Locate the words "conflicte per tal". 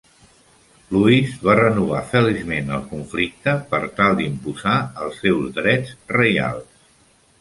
2.93-4.17